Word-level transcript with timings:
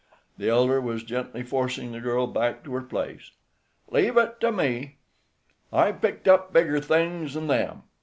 The 0.39 0.49
elder 0.49 0.81
was 0.81 1.03
gently 1.03 1.43
forcing 1.43 1.91
the 1.91 1.99
girl 2.01 2.25
back 2.25 2.63
to 2.63 2.73
her 2.73 2.81
place. 2.81 3.29
"Leave 3.91 4.17
it 4.17 4.39
to 4.41 4.51
me. 4.51 4.97
I've 5.71 6.01
picked 6.01 6.27
up 6.27 6.51
bigger 6.51 6.79
things 6.79 7.37
'n 7.37 7.45
them. 7.45 7.83